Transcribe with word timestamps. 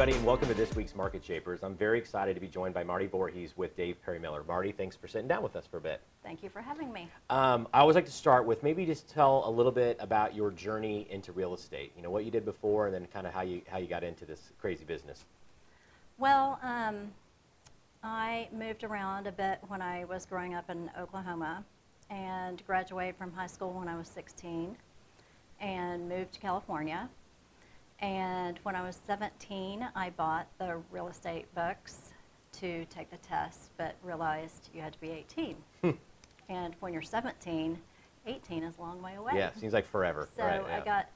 everybody, 0.00 0.16
and 0.16 0.24
welcome 0.24 0.46
to 0.46 0.54
this 0.54 0.76
week's 0.76 0.94
Market 0.94 1.24
Shapers. 1.24 1.64
I'm 1.64 1.74
very 1.74 1.98
excited 1.98 2.34
to 2.34 2.40
be 2.40 2.46
joined 2.46 2.72
by 2.72 2.84
Marti 2.84 3.08
Voorheis 3.08 3.50
with 3.56 3.76
Dave 3.76 4.00
Perry 4.04 4.20
Miller. 4.20 4.44
Marti, 4.46 4.70
thanks 4.70 4.94
for 4.94 5.08
sitting 5.08 5.26
down 5.26 5.42
with 5.42 5.56
us 5.56 5.66
for 5.66 5.78
a 5.78 5.80
bit. 5.80 6.00
Thank 6.22 6.44
you 6.44 6.48
for 6.48 6.60
having 6.60 6.92
me. 6.92 7.08
Um, 7.30 7.66
I 7.74 7.80
always 7.80 7.96
like 7.96 8.04
to 8.04 8.12
start 8.12 8.46
with 8.46 8.62
maybe 8.62 8.86
just 8.86 9.08
tell 9.08 9.42
a 9.44 9.50
little 9.50 9.72
bit 9.72 9.96
about 9.98 10.36
your 10.36 10.52
journey 10.52 11.08
into 11.10 11.32
real 11.32 11.52
estate. 11.52 11.90
You 11.96 12.04
know 12.04 12.10
what 12.10 12.24
you 12.24 12.30
did 12.30 12.44
before, 12.44 12.86
and 12.86 12.94
then 12.94 13.08
kind 13.12 13.26
of 13.26 13.32
how 13.32 13.40
you 13.40 13.60
how 13.66 13.78
you 13.78 13.88
got 13.88 14.04
into 14.04 14.24
this 14.24 14.52
crazy 14.60 14.84
business. 14.84 15.24
Well, 16.16 16.60
um, 16.62 17.10
I 18.04 18.46
moved 18.52 18.84
around 18.84 19.26
a 19.26 19.32
bit 19.32 19.58
when 19.66 19.82
I 19.82 20.04
was 20.04 20.26
growing 20.26 20.54
up 20.54 20.70
in 20.70 20.88
Oklahoma, 20.96 21.64
and 22.08 22.64
graduated 22.68 23.16
from 23.16 23.32
high 23.32 23.48
school 23.48 23.72
when 23.72 23.88
I 23.88 23.96
was 23.96 24.06
16, 24.06 24.76
and 25.60 26.08
moved 26.08 26.34
to 26.34 26.38
California. 26.38 27.08
And 28.00 28.58
when 28.62 28.76
I 28.76 28.82
was 28.82 29.00
17, 29.06 29.88
I 29.94 30.10
bought 30.10 30.46
the 30.58 30.80
real 30.90 31.08
estate 31.08 31.52
books 31.54 32.12
to 32.52 32.84
take 32.86 33.10
the 33.10 33.16
test, 33.18 33.70
but 33.76 33.96
realized 34.02 34.70
you 34.72 34.80
had 34.80 34.92
to 34.92 35.00
be 35.00 35.10
18. 35.10 35.56
Hmm. 35.82 35.90
and 36.48 36.74
when 36.80 36.92
you're 36.92 37.02
17, 37.02 37.78
18 38.26 38.62
is 38.62 38.78
a 38.78 38.80
long 38.80 39.02
way 39.02 39.14
away. 39.16 39.32
Yeah, 39.34 39.50
seems 39.58 39.72
like 39.72 39.86
forever. 39.86 40.28
So 40.36 40.42
right, 40.42 40.64
I 40.64 40.84
got 40.84 41.08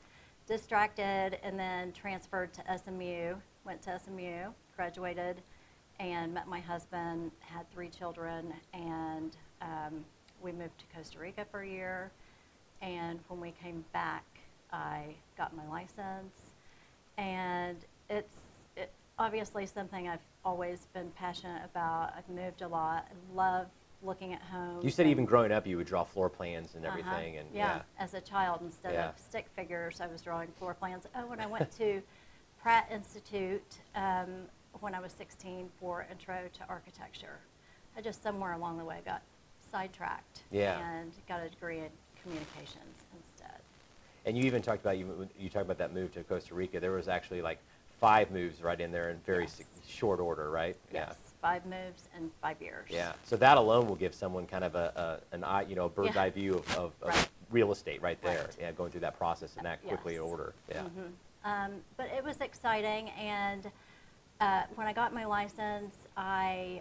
distracted 0.46 1.38
and 1.42 1.59
then 1.59 1.92
transferred 1.92 2.52
to 2.54 2.78
SMU, 2.78 3.37
went 3.64 3.82
to 3.82 3.98
SMU, 3.98 4.52
graduated, 4.76 5.40
and 6.01 6.34
met 6.34 6.48
my 6.48 6.60
husband, 6.60 7.30
had 7.40 7.70
three 7.70 7.88
children, 7.88 8.52
and 8.73 9.37
um, 9.60 10.04
we 10.42 10.52
moved 10.52 10.78
to 10.78 10.84
Costa 10.96 11.18
Rica 11.18 11.46
for 11.51 11.60
a 11.62 11.68
year. 11.68 12.10
And 12.80 13.20
when 13.29 13.40
we 13.40 13.52
came 13.62 13.85
back, 13.92 14.24
I 14.73 15.14
got 15.37 15.54
my 15.57 15.66
license. 15.68 16.51
And 17.18 17.79
it's 18.09 18.38
it, 18.77 18.93
obviously 19.18 19.66
something 19.66 20.09
I've 20.09 20.24
always 20.45 20.87
been 20.95 21.10
passionate 21.10 21.63
about. 21.65 22.15
I've 22.16 22.29
moved 22.29 22.63
a 22.63 22.69
lot. 22.69 23.09
I 23.10 23.37
love 23.37 23.66
looking 24.02 24.32
at 24.32 24.43
homes. 24.43 24.85
You 24.85 24.91
said 24.91 25.07
even 25.07 25.24
growing 25.24 25.52
up, 25.52 25.66
you 25.66 25.77
would 25.77 25.87
draw 25.87 26.04
floor 26.04 26.29
plans 26.29 26.74
and 26.74 26.85
uh-huh. 26.85 26.99
everything, 26.99 27.37
and 27.38 27.49
yeah, 27.54 27.82
as 27.99 28.15
a 28.15 28.21
child, 28.21 28.60
instead 28.63 28.95
Yeah. 28.95 29.10
of 29.10 29.19
stick 29.19 29.46
figures, 29.54 30.01
I 30.01 30.09
was 30.09 30.23
drawing 30.23 30.49
floor 30.59 30.74
plans. 30.74 31.07
Oh, 31.15 31.27
when 31.27 31.41
I 31.41 31.46
went 31.46 31.71
to 31.79 32.02
Pratt 32.60 32.88
Institute 32.91 33.79
um, 33.95 34.47
when 34.80 34.95
I 34.95 35.01
was 35.01 35.13
16 35.13 35.69
for 35.79 36.07
Intro 36.10 36.49
to 36.52 36.65
Architecture, 36.69 37.38
I 37.97 38.01
just 38.01 38.23
somewhere 38.23 38.52
along 38.52 38.79
the 38.79 38.85
way 38.85 39.01
got 39.04 39.23
sidetracked 39.71 40.43
Yeah. 40.51 40.79
and 40.79 41.13
got 41.29 41.43
a 41.43 41.49
degree 41.49 41.79
in 41.79 41.91
communications. 42.23 43.04
And 44.24 44.37
you 44.37 44.45
even 44.45 44.62
talked 44.62 44.82
about 44.82 44.98
you 44.98 45.28
you 45.38 45.48
talked 45.48 45.65
about 45.65 45.78
that 45.78 45.92
move 45.92 46.12
to 46.15 46.23
Costa 46.23 46.54
Rica. 46.54 46.78
There 46.80 46.92
was 46.92 47.09
actually 47.09 47.42
like 47.42 47.59
five 48.01 48.30
moves 48.30 48.62
right 48.62 48.80
in 48.80 48.92
there 48.92 49.10
in 49.10 49.18
very 49.26 49.45
Yes. 49.45 49.62
short 49.87 50.20
order, 50.20 50.51
right? 50.51 50.76
Yes, 50.92 51.16
five 51.40 51.64
moves 51.66 52.09
and 52.14 52.30
five 52.40 52.60
years. 52.60 52.87
Yeah. 52.88 52.96
Yeah. 52.98 53.12
So 53.24 53.37
that 53.37 53.56
alone 53.56 53.87
will 53.88 53.96
give 53.96 54.14
someone 54.14 54.46
kind 54.46 54.64
of 54.64 54.74
a, 54.74 55.20
a 55.32 55.34
an 55.34 55.45
eye, 55.45 55.62
you 55.62 55.74
know, 55.74 55.87
a 55.87 55.88
bird's 55.88 56.14
Yeah. 56.14 56.23
eye 56.23 56.30
view 56.30 56.54
of, 56.54 56.76
of, 56.76 56.92
of 57.02 57.09
Right. 57.09 57.29
real 57.51 57.73
estate 57.73 58.01
right 58.02 58.20
there. 58.23 58.45
Right. 58.45 58.56
Yeah, 58.60 58.73
going 58.73 58.90
through 58.92 59.01
that 59.02 59.18
process 59.18 59.56
and 59.56 59.66
that 59.66 59.84
quickly 59.87 60.14
Yes. 60.14 60.23
order. 60.23 60.54
Yeah. 60.68 60.82
Mhm. 60.82 61.12
Um, 61.45 61.73
but 61.96 62.07
it 62.16 62.23
was 62.23 62.40
exciting, 62.40 63.10
and 63.10 63.68
uh, 64.41 64.62
when 64.76 64.86
I 64.86 64.92
got 64.92 65.12
my 65.12 65.25
license, 65.25 65.97
I 66.16 66.81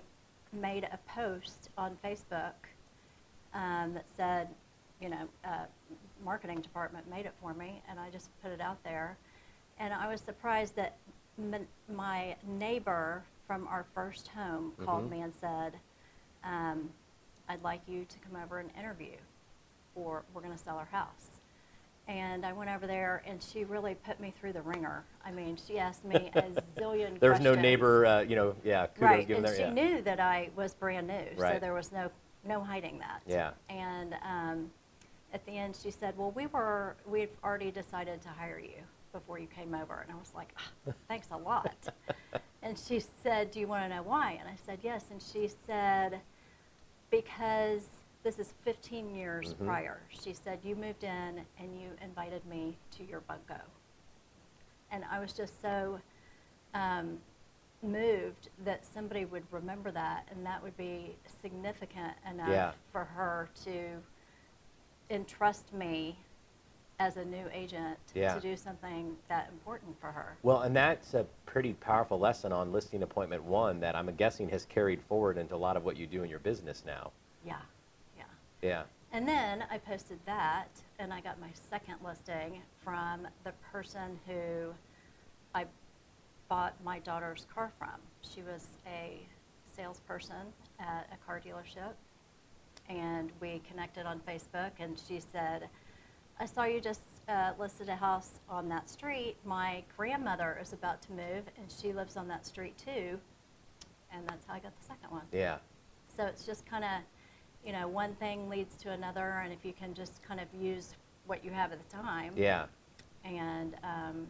made 0.54 0.84
a 0.84 0.98
post 1.08 1.70
on 1.78 1.98
Facebook 2.04 2.54
um, 3.54 3.94
that 3.96 4.06
said, 4.16 4.48
you 5.02 5.10
know, 5.10 5.28
uh, 5.44 5.66
marketing 6.24 6.62
department 6.62 7.10
made 7.10 7.26
it 7.26 7.34
for 7.42 7.54
me, 7.54 7.82
and 7.90 8.00
I 8.00 8.10
just 8.10 8.30
put 8.42 8.52
it 8.52 8.62
out 8.62 8.84
there. 8.84 9.18
And 9.80 9.94
I 9.94 10.08
was 10.08 10.22
surprised 10.22 10.76
that 10.76 10.98
m- 11.40 11.68
my 11.94 12.36
neighbor 12.48 13.24
from 13.48 13.68
our 13.68 13.86
first 13.96 14.28
home 14.30 14.74
called 14.84 15.06
Mhm. 15.06 15.10
me 15.12 15.22
and 15.22 15.34
said, 15.36 15.80
um, 16.44 16.92
I'd 17.50 17.64
like 17.64 17.82
you 17.88 18.06
to 18.06 18.20
come 18.20 18.42
over 18.42 18.60
and 18.60 18.70
interview, 18.78 19.18
or 19.96 20.24
we're 20.34 20.42
going 20.42 20.54
to 20.56 20.64
sell 20.64 20.78
our 20.78 20.86
house. 20.86 21.40
And 22.08 22.46
I 22.46 22.52
went 22.54 22.70
over 22.70 22.88
there, 22.88 23.22
and 23.26 23.42
she 23.42 23.64
really 23.64 23.96
put 23.96 24.20
me 24.20 24.32
through 24.32 24.54
the 24.54 24.62
ringer. 24.62 25.04
I 25.24 25.32
mean, 25.32 25.56
she 25.56 25.80
asked 25.80 26.04
me 26.04 26.32
a 26.36 26.42
zillion 26.80 27.20
There's 27.20 27.40
no 27.40 27.52
questions. 27.52 27.62
neighbor, 27.62 28.06
uh, 28.06 28.22
you 28.22 28.36
know, 28.36 28.56
yeah, 28.64 28.88
kudos 28.88 29.02
Right, 29.02 29.28
given 29.28 29.46
and 29.46 29.46
there. 29.46 29.56
she 29.56 29.62
yeah. 29.62 29.74
knew 29.74 30.02
that 30.02 30.20
I 30.20 30.50
was 30.56 30.74
brand 30.74 31.08
new, 31.08 31.26
so 31.38 31.60
there 31.60 31.74
was 31.74 31.92
no, 31.92 32.10
no 32.44 32.62
hiding 32.64 33.00
that. 33.00 33.22
Yeah. 33.28 33.52
And 33.70 34.16
um, 34.24 34.72
at 35.34 35.46
the 35.46 35.52
end, 35.58 35.78
she 35.82 35.92
said, 35.92 36.18
well, 36.18 36.32
we 36.32 36.48
were, 36.48 36.96
we'd 37.06 37.30
already 37.44 37.72
decided 37.72 38.22
to 38.24 38.30
hire 38.30 38.60
you 38.60 38.82
before 39.14 39.40
you 39.40 39.48
came 39.48 39.74
over. 39.74 40.00
And 40.02 40.12
I 40.12 40.16
was 40.16 40.32
like, 40.36 40.54
"Ah, 40.58 40.92
thanks 41.08 41.28
a 41.32 41.38
lot. 41.38 41.76
and 42.64 42.78
she 42.78 43.02
said, 43.24 43.52
do 43.52 43.60
you 43.60 43.68
want 43.68 43.84
to 43.90 43.90
know 43.96 44.04
why? 44.04 44.38
And 44.40 44.48
I 44.48 44.56
said, 44.66 44.80
yes. 44.84 45.06
And 45.12 45.22
she 45.22 45.50
said, 45.66 46.20
because 47.10 47.84
this 48.24 48.40
is 48.40 48.54
15 48.64 49.16
years 49.16 49.54
Mhm. 49.54 49.66
prior. 49.66 50.02
She 50.10 50.34
said, 50.34 50.60
you 50.64 50.76
moved 50.76 51.04
in 51.04 51.46
and 51.60 51.82
you 51.82 51.90
invited 52.02 52.46
me 52.46 52.78
to 52.98 53.04
your 53.04 53.22
bunko. 53.22 53.60
And 54.92 55.04
I 55.10 55.20
was 55.20 55.34
just 55.34 55.62
so 55.62 56.00
um, 56.74 57.18
moved 57.82 58.50
that 58.64 58.86
somebody 58.86 59.26
would 59.26 59.44
remember 59.52 59.92
that, 59.92 60.28
and 60.32 60.46
that 60.46 60.62
would 60.62 60.78
be 60.78 61.16
significant 61.42 62.14
enough 62.30 62.50
Yeah. 62.50 62.72
for 62.92 63.04
her 63.06 63.50
to 63.66 64.02
entrust 65.12 65.72
me 65.74 66.16
as 67.00 67.18
a 67.18 67.26
new 67.26 67.46
agent 67.52 67.98
Yeah. 68.14 68.36
to 68.36 68.40
do 68.40 68.56
something 68.56 69.18
that 69.28 69.50
important 69.52 70.00
for 70.00 70.12
her. 70.12 70.38
Well, 70.44 70.62
and 70.62 70.76
that's 70.76 71.14
a 71.16 71.26
pretty 71.46 71.74
powerful 71.74 72.20
lesson 72.20 72.52
on 72.52 72.72
listing 72.72 73.02
appointment 73.04 73.44
one 73.44 73.80
that 73.80 73.96
I'm 73.96 74.14
guessing 74.16 74.50
has 74.50 74.66
carried 74.66 75.02
forward 75.02 75.38
into 75.38 75.56
a 75.56 75.58
lot 75.58 75.76
of 75.78 75.84
what 75.84 75.98
you 75.98 76.06
do 76.06 76.24
in 76.24 76.30
your 76.30 76.40
business 76.40 76.84
now. 76.86 77.12
Yeah, 77.44 77.58
yeah. 78.16 78.24
Yeah. 78.62 78.84
And 79.12 79.28
then 79.28 79.66
I 79.70 79.78
posted 79.80 80.20
that, 80.26 80.70
and 81.00 81.12
I 81.12 81.20
got 81.22 81.40
my 81.42 81.50
second 81.70 81.96
listing 82.04 82.62
from 82.84 83.28
the 83.44 83.52
person 83.72 84.20
who 84.28 84.74
I 85.54 85.66
bought 86.48 86.76
my 86.84 87.00
daughter's 87.00 87.46
car 87.54 87.72
from. 87.80 88.00
She 88.22 88.42
was 88.44 88.68
a 88.86 89.20
salesperson 89.76 90.54
at 90.80 91.10
a 91.12 91.18
car 91.26 91.42
dealership, 91.44 91.94
and 93.00 93.32
we 93.40 93.62
connected 93.68 94.06
on 94.06 94.20
Facebook, 94.28 94.72
and 94.80 95.00
she 95.08 95.20
said, 95.32 95.70
I 96.40 96.46
saw 96.46 96.64
you 96.66 96.82
just 96.82 97.02
uh, 97.30 97.52
listed 97.60 97.88
a 97.90 97.96
house 97.96 98.40
on 98.50 98.68
that 98.70 98.90
street. 98.90 99.36
My 99.46 99.84
grandmother 99.98 100.58
is 100.62 100.74
about 100.74 101.02
to 101.04 101.12
move, 101.14 101.44
and 101.58 101.72
she 101.82 101.94
lives 101.94 102.18
on 102.18 102.28
that 102.28 102.46
street 102.46 102.78
too. 102.78 103.20
And 104.14 104.28
that's 104.28 104.46
how 104.46 104.56
I 104.56 104.60
got 104.60 104.78
the 104.78 104.86
second 104.86 105.10
one. 105.12 105.22
Yeah. 105.32 105.58
So 106.18 106.26
it's 106.26 106.46
just 106.46 106.66
kind 106.66 106.84
of, 106.84 106.90
you 107.66 107.72
know, 107.72 107.88
one 107.88 108.14
thing 108.16 108.50
leads 108.50 108.76
to 108.78 108.92
another, 108.92 109.42
and 109.44 109.54
if 109.54 109.64
you 109.64 109.74
can 109.74 109.94
just 109.94 110.22
kind 110.24 110.40
of 110.40 110.48
use 110.60 110.96
what 111.28 111.46
you 111.46 111.52
have 111.52 111.72
at 111.72 111.90
the 111.90 111.96
time 111.96 112.34
Yeah. 112.36 112.66
and 113.24 113.76
um, 113.84 114.28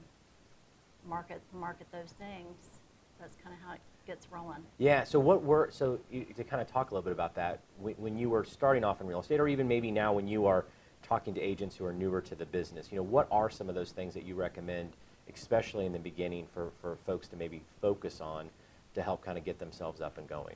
market 1.07 1.41
market 1.53 1.87
those 1.91 2.13
things, 2.19 2.80
that's 3.21 3.37
kind 3.41 3.55
of 3.55 3.61
how 3.65 3.73
it 3.75 3.79
gets 4.05 4.27
rolling. 4.31 4.63
Yeah. 4.79 5.03
So 5.03 5.19
what 5.19 5.43
were 5.43 5.69
so 5.71 5.99
you, 6.11 6.25
to 6.35 6.43
kind 6.43 6.61
of 6.61 6.67
talk 6.67 6.91
a 6.91 6.93
little 6.93 7.03
bit 7.03 7.13
about 7.13 7.35
that 7.35 7.59
when, 7.79 7.93
when 7.95 8.17
you 8.17 8.29
were 8.29 8.43
starting 8.43 8.83
off 8.83 8.99
in 8.99 9.07
real 9.07 9.21
estate, 9.21 9.39
or 9.39 9.47
even 9.47 9.67
maybe 9.67 9.91
now 9.91 10.11
when 10.11 10.27
you 10.27 10.47
are 10.47 10.65
talking 11.03 11.33
to 11.35 11.41
agents 11.41 11.75
who 11.75 11.85
are 11.85 11.93
newer 11.93 12.21
to 12.21 12.35
the 12.35 12.45
business, 12.45 12.89
you 12.91 12.97
know, 12.97 13.03
what 13.03 13.27
are 13.31 13.49
some 13.49 13.69
of 13.69 13.75
those 13.75 13.91
things 13.91 14.13
that 14.13 14.25
you 14.25 14.35
recommend, 14.35 14.89
especially 15.33 15.85
in 15.85 15.93
the 15.93 15.99
beginning, 15.99 16.47
for 16.53 16.71
for 16.81 16.97
folks 17.05 17.27
to 17.29 17.37
maybe 17.37 17.61
focus 17.79 18.19
on 18.19 18.49
to 18.95 19.01
help 19.01 19.23
kind 19.23 19.37
of 19.37 19.45
get 19.45 19.59
themselves 19.59 20.01
up 20.01 20.17
and 20.17 20.27
going? 20.27 20.55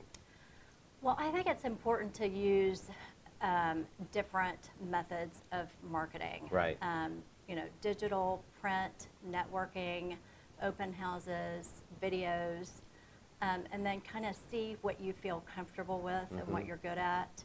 Well, 1.00 1.16
I 1.18 1.30
think 1.30 1.46
it's 1.46 1.64
important 1.64 2.12
to 2.14 2.26
use 2.26 2.84
um, 3.42 3.86
different 4.12 4.70
methods 4.90 5.42
of 5.52 5.68
marketing. 5.88 6.48
Right. 6.50 6.76
Um, 6.82 7.22
you 7.48 7.54
know, 7.54 7.64
digital, 7.80 8.42
print, 8.60 9.06
networking, 9.30 10.16
open 10.62 10.92
houses, 10.92 11.82
videos, 12.02 12.70
um, 13.42 13.64
and 13.72 13.84
then 13.84 14.00
kind 14.00 14.24
of 14.24 14.34
see 14.50 14.76
what 14.82 15.00
you 15.00 15.12
feel 15.12 15.42
comfortable 15.54 16.00
with 16.00 16.30
and 16.30 16.48
what 16.48 16.62
Mhm. 16.62 16.68
you're 16.68 16.76
good 16.78 16.98
at, 16.98 17.44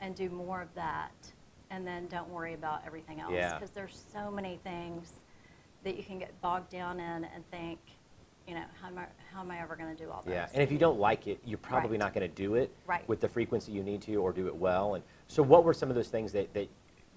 and 0.00 0.14
do 0.14 0.28
more 0.30 0.62
of 0.62 0.72
that. 0.74 1.12
And 1.70 1.86
then 1.86 2.06
don't 2.06 2.28
worry 2.28 2.54
about 2.54 2.82
everything 2.86 3.20
else 3.20 3.32
Yeah. 3.32 3.54
because 3.54 3.70
there's 3.72 3.96
so 4.12 4.30
many 4.30 4.58
things 4.58 5.20
that 5.82 5.96
you 5.96 6.04
can 6.04 6.18
get 6.18 6.40
bogged 6.40 6.70
down 6.70 7.00
in 7.00 7.24
and 7.24 7.48
think, 7.50 7.80
you 8.46 8.54
know, 8.54 8.64
how 8.80 8.86
am 8.86 8.98
I, 8.98 9.06
how 9.32 9.40
am 9.40 9.50
I 9.50 9.60
ever 9.60 9.74
going 9.74 9.94
to 9.94 10.04
do 10.04 10.10
all 10.10 10.22
this? 10.22 10.32
Yeah, 10.32 10.48
and 10.52 10.62
if 10.62 10.70
you 10.70 10.78
don't 10.78 11.00
like 11.00 11.26
it, 11.26 11.40
you're 11.44 11.58
probably 11.58 11.90
Right. 11.92 11.98
not 11.98 12.14
going 12.14 12.28
to 12.28 12.34
do 12.34 12.54
it 12.54 12.72
Right. 12.86 13.06
with 13.08 13.20
the 13.20 13.28
frequency 13.28 13.72
you 13.72 13.82
need 13.82 14.00
to, 14.02 14.16
or 14.16 14.32
do 14.32 14.46
it 14.46 14.54
well. 14.54 14.94
And 14.94 15.02
so, 15.26 15.42
what 15.42 15.64
were 15.64 15.74
some 15.74 15.88
of 15.88 15.96
those 15.96 16.08
things 16.08 16.30
that 16.32 16.54
that, 16.54 16.68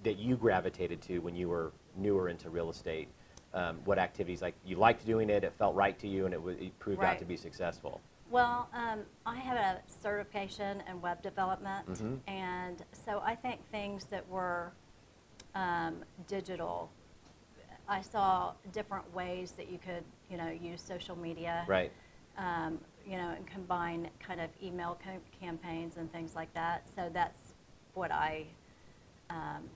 that 0.04 0.18
you 0.18 0.36
gravitated 0.36 1.02
to 1.04 1.20
when 1.20 1.36
you 1.36 1.50
were 1.50 1.72
newer 1.96 2.30
into 2.30 2.50
real 2.50 2.72
estate? 2.72 3.10
Um, 3.54 3.80
what 3.86 3.98
activities 3.98 4.44
like 4.44 4.54
you 4.64 4.76
liked 4.76 5.06
doing 5.08 5.30
it, 5.32 5.44
it 5.44 5.54
felt 5.58 5.76
right 5.76 5.98
to 6.00 6.08
you, 6.08 6.26
and 6.26 6.34
it, 6.36 6.40
it 6.62 6.78
proved 6.80 7.04
out 7.04 7.18
to 7.18 7.26
be 7.26 7.36
successful. 7.36 8.00
Well, 8.30 8.70
um, 8.74 9.02
I 9.26 9.38
have 9.38 9.58
a 9.58 9.82
certification 9.88 10.84
in 10.88 11.02
web 11.02 11.24
development, 11.24 11.88
Mhm. 11.88 12.20
and 12.28 12.86
so 12.92 13.22
I 13.26 13.34
think 13.34 13.68
things 13.72 14.06
that 14.06 14.28
were 14.30 14.72
um, 15.56 16.06
digital, 16.28 16.92
I 17.88 18.02
saw 18.02 18.54
different 18.72 19.12
ways 19.16 19.54
that 19.54 19.68
you 19.68 19.80
could 19.80 20.04
you 20.30 20.38
know, 20.38 20.50
use 20.50 20.82
social 20.82 21.18
media. 21.18 21.66
Right. 21.68 21.92
Um, 22.38 22.80
you 23.06 23.18
know, 23.18 23.32
and 23.36 23.46
combine 23.48 24.10
kind 24.20 24.40
of 24.40 24.50
email 24.62 24.98
co- 25.04 25.20
campaigns 25.42 25.98
and 25.98 26.12
things 26.12 26.36
like 26.36 26.54
that. 26.54 26.88
So 26.96 27.10
that's 27.12 27.54
what 27.96 28.12
I 28.12 28.46
um, 29.30 29.68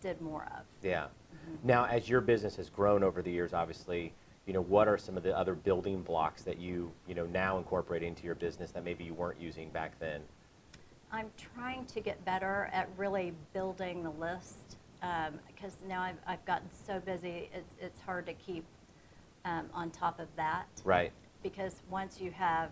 did 0.00 0.20
more 0.20 0.48
of. 0.56 0.64
Yeah. 0.82 1.04
Mm-hmm. 1.04 1.66
Now, 1.66 1.86
as 1.86 2.08
your 2.08 2.20
business 2.20 2.56
has 2.56 2.70
grown 2.70 3.02
over 3.02 3.22
the 3.22 3.30
years, 3.30 3.52
obviously, 3.52 4.12
you 4.46 4.52
know, 4.52 4.62
what 4.62 4.88
are 4.88 4.98
some 4.98 5.16
of 5.16 5.22
the 5.22 5.36
other 5.36 5.54
building 5.54 6.02
blocks 6.02 6.42
that 6.42 6.58
you, 6.58 6.90
you 7.06 7.14
know, 7.14 7.26
now 7.26 7.58
incorporate 7.58 8.02
into 8.02 8.24
your 8.24 8.34
business 8.34 8.70
that 8.72 8.84
maybe 8.84 9.04
you 9.04 9.14
weren't 9.14 9.40
using 9.40 9.68
back 9.70 9.98
then? 9.98 10.20
I'm 11.12 11.30
trying 11.54 11.86
to 11.86 12.00
get 12.00 12.24
better 12.24 12.70
at 12.72 12.88
really 12.96 13.32
building 13.52 14.02
the 14.02 14.10
list 14.10 14.76
because 15.00 15.76
now 15.88 16.02
I've, 16.02 16.18
I've 16.26 16.44
gotten 16.44 16.68
so 16.86 17.00
busy, 17.00 17.50
it's, 17.52 17.74
it's 17.80 18.00
hard 18.00 18.26
to 18.26 18.32
keep 18.34 18.64
um, 19.44 19.66
on 19.72 19.90
top 19.90 20.20
of 20.20 20.28
that. 20.36 20.66
Right. 20.84 21.12
Because 21.42 21.76
once 21.88 22.20
you 22.20 22.30
have 22.32 22.70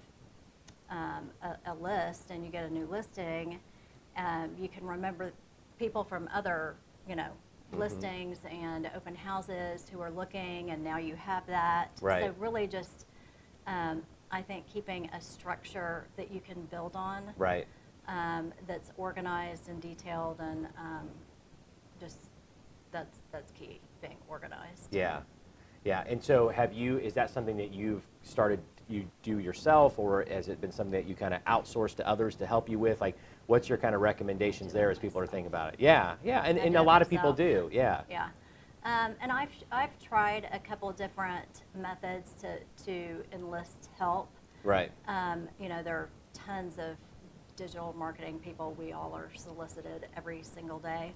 um, 0.91 1.31
a, 1.43 1.73
a 1.73 1.75
list 1.75 2.31
and 2.31 2.45
you 2.45 2.51
get 2.51 2.65
a 2.65 2.73
new 2.73 2.87
listing, 2.87 3.59
um, 4.17 4.51
you 4.59 4.69
can 4.69 4.87
remember 4.87 5.33
people 5.79 6.05
from 6.05 6.29
other, 6.33 6.75
you 7.09 7.17
know, 7.17 7.31
Mhm. 7.73 7.79
listings 7.79 8.45
and 8.45 8.91
open 8.95 9.15
houses 9.15 9.89
who 9.89 10.01
are 10.01 10.11
looking, 10.11 10.71
and 10.71 10.83
now 10.85 10.99
you 10.99 11.17
have 11.17 11.47
that. 11.47 11.91
Right. 12.01 12.25
So 12.25 12.35
really 12.39 12.67
just, 12.67 13.07
um, 13.67 14.05
I 14.31 14.43
think 14.43 14.67
keeping 14.67 15.09
a 15.11 15.21
structure 15.21 16.07
that 16.17 16.31
you 16.31 16.41
can 16.41 16.67
build 16.67 16.95
on 16.95 17.35
Right. 17.37 17.67
um, 18.07 18.53
that's 18.67 18.91
organized 18.97 19.69
and 19.69 19.81
detailed 19.81 20.41
and 20.41 20.67
um, 20.79 21.11
just 21.99 22.31
that's 22.91 23.19
that's 23.33 23.51
key 23.53 23.81
being 24.01 24.17
organized 24.29 24.95
Yeah. 24.95 25.23
Yeah. 25.85 26.05
And 26.07 26.23
so, 26.23 26.49
have 26.49 26.73
you? 26.73 26.99
Is 26.99 27.15
that 27.15 27.31
something 27.31 27.57
that 27.57 27.73
you've 27.73 28.07
started 28.23 28.61
you 28.89 29.11
do 29.23 29.39
yourself, 29.39 29.99
or 29.99 30.25
has 30.29 30.49
it 30.49 30.61
been 30.61 30.73
something 30.73 30.93
that 30.93 31.07
you 31.07 31.15
kind 31.15 31.35
of 31.35 31.45
outsource 31.45 31.95
to 31.97 32.07
others 32.07 32.35
to 32.37 32.47
help 32.47 32.69
you 32.69 32.79
with? 32.79 33.01
Like, 33.01 33.17
what's 33.49 33.69
your 33.69 33.79
kind 33.79 33.95
of 33.95 34.01
recommendations 34.03 34.73
there 34.73 34.91
as 34.91 34.99
people 34.99 35.21
are 35.21 35.27
thinking 35.27 35.47
about 35.47 35.73
it? 35.75 35.81
Yeah. 35.81 36.15
Yeah. 36.23 36.43
And, 36.45 36.59
and 36.59 36.77
a 36.77 36.83
lot 36.83 37.03
of 37.03 37.11
people 37.11 37.33
do. 37.33 37.69
Yeah. 37.73 38.03
yeah 38.09 38.29
um, 38.85 39.15
and 39.21 39.33
I've 39.33 39.51
I've 39.73 39.99
tried 39.99 40.49
a 40.53 40.59
couple 40.59 40.91
different 40.93 41.65
methods 41.75 42.35
to 42.41 42.59
to 42.85 43.25
enlist 43.33 43.91
help 43.99 44.31
Right. 44.65 44.91
um, 45.07 45.49
you 45.59 45.69
know 45.69 45.83
there 45.83 45.97
are 45.97 46.09
tons 46.33 46.79
of 46.79 46.97
digital 47.57 47.95
marketing 47.99 48.39
people 48.39 48.75
we 48.79 48.93
all 48.93 49.13
are 49.15 49.31
solicited 49.35 50.07
every 50.17 50.43
single 50.43 50.79
day 50.79 51.13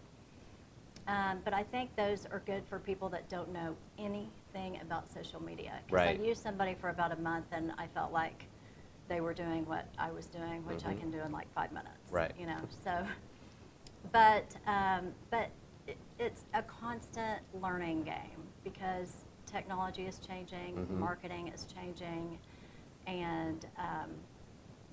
um, 1.07 1.41
but 1.45 1.53
I 1.53 1.65
think 1.65 1.95
those 1.97 2.27
are 2.27 2.43
good 2.47 2.63
for 2.69 2.79
people 2.79 3.09
that 3.11 3.29
don't 3.29 3.53
know 3.53 3.77
anything 3.99 4.79
about 4.81 5.13
social 5.13 5.43
media. 5.43 5.81
Because 5.87 6.07
Right. 6.07 6.21
I 6.21 6.23
used 6.23 6.43
somebody 6.43 6.75
for 6.81 6.91
about 6.91 7.11
a 7.11 7.17
month 7.17 7.47
and 7.51 7.73
I 7.77 7.89
felt 7.89 8.13
like 8.13 8.45
they 9.13 9.21
were 9.21 9.35
doing 9.35 9.67
what 9.67 9.87
I 9.99 10.11
was 10.11 10.27
doing, 10.27 10.65
which 10.65 10.87
I 10.87 10.95
Mhm. 10.95 11.01
can 11.01 11.11
do 11.11 11.21
in 11.21 11.33
like 11.33 11.53
five 11.53 11.71
minutes. 11.71 12.11
Right. 12.11 12.33
You 12.39 12.47
know, 12.47 12.61
so, 12.83 13.07
but, 14.11 14.57
um, 14.67 15.13
but 15.31 15.51
it, 15.87 15.99
it's 16.19 16.45
a 16.55 16.63
constant 16.63 17.43
learning 17.61 18.05
game 18.05 18.43
because 18.65 19.27
technology 19.45 20.07
is 20.07 20.19
changing, 20.19 20.77
Mhm. 20.77 20.99
marketing 20.99 21.49
is 21.49 21.67
changing, 21.67 22.39
and 23.07 23.67
um, 23.77 24.11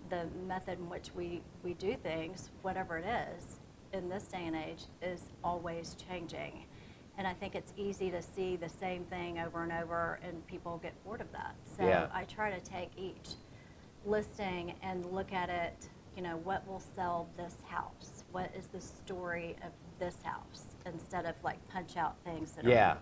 the 0.09 0.25
method 0.45 0.79
in 0.79 0.89
which 0.89 1.15
we, 1.15 1.41
we 1.63 1.73
do 1.75 1.95
things, 1.95 2.49
whatever 2.61 2.97
it 2.97 3.05
is, 3.05 3.59
in 3.93 4.09
this 4.09 4.27
day 4.27 4.45
and 4.45 4.55
age, 4.55 4.83
is 5.01 5.31
always 5.45 5.95
changing. 5.95 6.65
And 7.17 7.25
I 7.25 7.33
think 7.33 7.55
it's 7.55 7.73
easy 7.77 8.11
to 8.11 8.21
see 8.21 8.57
the 8.57 8.69
same 8.69 9.05
thing 9.05 9.39
over 9.39 9.63
and 9.63 9.71
over, 9.71 10.19
and 10.23 10.45
people 10.45 10.77
get 10.77 11.01
bored 11.05 11.21
of 11.21 11.31
that. 11.31 11.55
So 11.63 11.83
Yeah. 11.85 12.09
I 12.13 12.25
try 12.25 12.51
to 12.51 12.59
take 12.59 12.89
each 12.97 13.35
listing 14.05 14.73
and 14.81 15.05
look 15.05 15.33
at 15.33 15.49
it, 15.49 15.89
you 16.15 16.21
know, 16.21 16.37
what 16.37 16.67
will 16.67 16.81
sell 16.95 17.29
this 17.37 17.55
house? 17.67 18.23
What 18.31 18.51
is 18.57 18.67
the 18.67 18.81
story 18.81 19.55
of 19.63 19.71
this 19.99 20.17
house? 20.23 20.75
Instead 20.85 21.25
of 21.25 21.35
like 21.43 21.57
punch 21.69 21.97
out 21.97 22.15
things 22.23 22.51
that 22.53 22.65
Yeah. 22.65 22.93
are. 22.93 22.97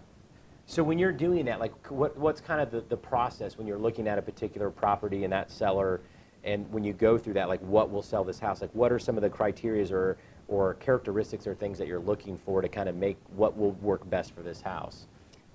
So 0.66 0.84
when 0.84 1.00
you're 1.00 1.14
doing 1.14 1.46
that, 1.46 1.60
like 1.60 1.90
what, 1.90 2.18
what's 2.18 2.42
kind 2.42 2.60
of 2.60 2.72
the, 2.72 2.82
the 2.82 2.98
process 2.98 3.58
when 3.58 3.68
you're 3.68 3.78
looking 3.78 4.08
at 4.08 4.18
a 4.18 4.22
particular 4.22 4.70
property 4.70 5.24
and 5.24 5.32
that 5.32 5.50
seller, 5.50 6.02
and 6.44 6.70
when 6.72 6.84
you 6.84 6.94
go 6.94 7.18
through 7.18 7.34
that, 7.34 7.48
like 7.48 7.62
what 7.62 7.90
will 7.90 8.02
sell 8.02 8.24
this 8.24 8.40
house? 8.40 8.62
Like 8.62 8.72
what 8.74 8.92
are 8.92 9.00
some 9.00 9.16
of 9.16 9.22
the 9.22 9.30
criterias 9.30 9.92
or, 9.92 10.18
or 10.48 10.74
characteristics 10.76 11.48
or 11.48 11.56
things 11.56 11.78
that 11.78 11.88
you're 11.88 12.02
looking 12.02 12.38
for 12.38 12.62
to 12.62 12.68
kind 12.68 12.90
of 12.90 12.96
make 12.96 13.18
what 13.36 13.58
will 13.58 13.72
work 13.74 14.08
best 14.10 14.36
for 14.36 14.42
this 14.42 14.62
house? 14.62 15.08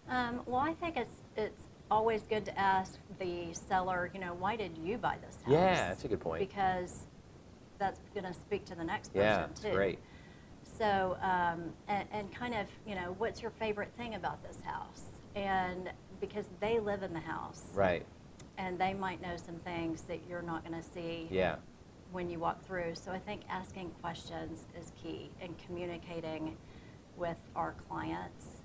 Um, 0.08 0.40
well, 0.46 0.60
I 0.60 0.74
think 0.74 0.96
it's, 0.96 1.14
it's 1.36 1.62
always 1.92 2.22
good 2.22 2.44
to 2.46 2.58
ask 2.58 2.98
the 3.18 3.52
seller, 3.52 4.10
you 4.14 4.20
know, 4.20 4.32
why 4.32 4.56
did 4.56 4.76
you 4.78 4.96
buy 4.96 5.16
this 5.24 5.36
house? 5.44 5.52
Yeah, 5.52 5.88
that's 5.88 6.04
a 6.04 6.08
good 6.08 6.20
point. 6.20 6.40
Because 6.40 7.06
that's 7.78 8.00
going 8.14 8.24
to 8.24 8.32
speak 8.32 8.64
to 8.64 8.74
the 8.74 8.84
next 8.84 9.08
person 9.12 9.22
Yeah, 9.22 9.44
too. 9.44 9.50
it's 9.66 9.76
great. 9.76 9.98
So, 10.78 11.18
um, 11.20 11.64
and, 11.88 12.08
and 12.10 12.34
kind 12.34 12.54
of, 12.54 12.66
you 12.86 12.94
know, 12.94 13.14
what's 13.18 13.42
your 13.42 13.50
favorite 13.50 13.92
thing 13.98 14.14
about 14.14 14.42
this 14.42 14.58
house? 14.64 15.02
And 15.36 15.90
because 16.18 16.46
they 16.60 16.80
live 16.80 17.02
in 17.02 17.12
the 17.12 17.20
house. 17.20 17.64
Right. 17.74 18.06
And 18.56 18.78
they 18.78 18.94
might 18.94 19.20
know 19.20 19.36
some 19.36 19.56
things 19.56 20.02
that 20.02 20.20
you're 20.28 20.42
not 20.42 20.66
going 20.66 20.80
to 20.80 20.88
see 20.88 21.28
Yeah. 21.30 21.56
when 22.10 22.30
you 22.30 22.38
walk 22.38 22.64
through. 22.64 22.94
So 22.94 23.12
I 23.12 23.18
think 23.18 23.42
asking 23.50 23.90
questions 24.00 24.64
is 24.80 24.92
key 25.02 25.30
and 25.42 25.54
communicating 25.66 26.56
with 27.18 27.36
our 27.54 27.74
clients 27.86 28.61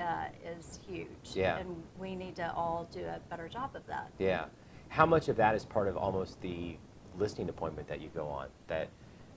uh, 0.00 0.26
is 0.58 0.78
huge. 0.86 1.08
Yeah. 1.34 1.58
And 1.58 1.82
we 1.98 2.14
need 2.14 2.36
to 2.36 2.52
all 2.52 2.88
do 2.92 3.04
a 3.04 3.20
better 3.30 3.48
job 3.48 3.74
of 3.74 3.86
that. 3.86 4.10
Yeah. 4.18 4.46
How 4.88 5.06
much 5.06 5.28
of 5.28 5.36
that 5.36 5.54
is 5.54 5.64
part 5.64 5.88
of 5.88 5.96
almost 5.96 6.40
the 6.40 6.76
listing 7.18 7.48
appointment 7.48 7.88
that 7.88 8.00
you 8.00 8.08
go 8.14 8.26
on? 8.26 8.48
That 8.68 8.88